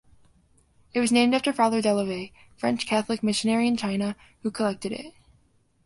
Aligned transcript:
It 0.95 0.99
was 0.99 1.11
named 1.11 1.35
after 1.35 1.53
Father 1.53 1.79
Delavay, 1.79 2.31
French 2.57 2.87
Catholic 2.87 3.21
missionary 3.21 3.67
in 3.67 3.77
China, 3.77 4.15
who 4.41 4.49
collected 4.49 4.91
it. 4.91 5.13